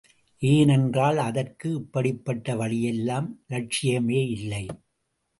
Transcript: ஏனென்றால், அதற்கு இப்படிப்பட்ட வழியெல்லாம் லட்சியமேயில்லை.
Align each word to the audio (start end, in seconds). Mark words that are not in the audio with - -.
ஏனென்றால், 0.41 1.17
அதற்கு 1.17 1.73
இப்படிப்பட்ட 1.73 2.55
வழியெல்லாம் 2.55 3.27
லட்சியமேயில்லை. 3.49 4.63